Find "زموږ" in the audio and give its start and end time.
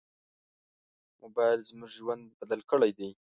1.69-1.89